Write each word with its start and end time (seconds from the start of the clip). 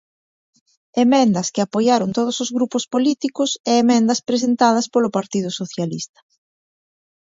Emendas 1.03 1.47
que 1.53 1.61
apoiaron 1.63 2.09
todos 2.17 2.37
os 2.43 2.49
grupos 2.57 2.83
políticos 2.93 3.49
e 3.71 3.73
emendas 3.83 4.23
presentadas 4.29 4.85
polo 4.93 5.13
Partido 5.17 5.49
Socialista. 5.59 6.19